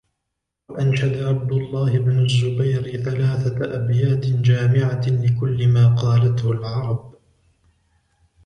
[0.69, 7.15] وَأَنْشَدَ عَبْدُ اللَّهِ بْنُ الزُّبَيْرِ ثَلَاثَةَ أَبْيَاتٍ جَامِعَةً لِكُلِّ مَا قَالَتْهُ الْعَرَبُ